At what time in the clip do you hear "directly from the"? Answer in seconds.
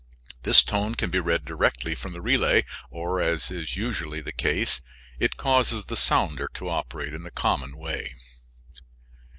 1.45-2.23